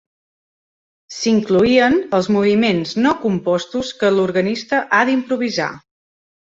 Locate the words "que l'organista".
4.01-4.85